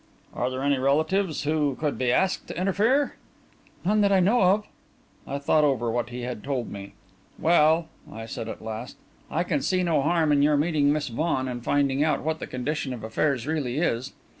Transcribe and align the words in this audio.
"Are 0.33 0.49
there 0.49 0.63
any 0.63 0.79
relatives 0.79 1.43
who 1.43 1.75
could 1.75 1.99
be 1.99 2.11
asked 2.11 2.47
to 2.47 2.57
interfere?" 2.59 3.17
"None 3.85 4.01
that 4.01 4.11
I 4.11 4.19
know 4.19 4.41
of." 4.41 4.65
I 5.27 5.37
thought 5.37 5.63
over 5.63 5.91
what 5.91 6.09
he 6.09 6.21
had 6.21 6.43
told 6.43 6.71
me. 6.71 6.93
"Well," 7.37 7.87
I 8.11 8.25
said 8.25 8.47
at 8.49 8.63
last, 8.63 8.97
"I 9.29 9.43
can 9.43 9.61
see 9.61 9.83
no 9.83 10.01
harm 10.01 10.31
in 10.31 10.41
your 10.41 10.57
meeting 10.57 10.91
Miss 10.91 11.09
Vaughan 11.09 11.47
and 11.47 11.63
finding 11.63 12.03
out 12.03 12.23
what 12.23 12.39
the 12.39 12.47
condition 12.47 12.93
of 12.95 13.03
affairs 13.03 13.45
really 13.45 13.77
is. 13.77 14.13